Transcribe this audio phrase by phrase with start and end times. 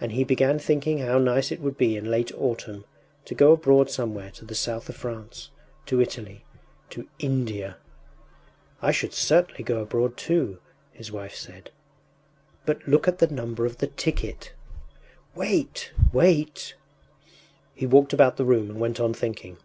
[0.00, 2.84] And he began thinking how nice it would be in late autumn
[3.26, 5.52] to go abroad somewhere to the South of France...
[5.86, 6.44] to Italy....
[6.90, 7.76] to India!
[8.80, 10.58] “I should certainly go abroad too,”
[10.90, 11.70] his wife said.
[12.66, 14.52] “But look at the number of the ticket!”
[15.36, 16.74] “Wait, wait!...”
[17.72, 19.58] He walked about the room and went on thinking.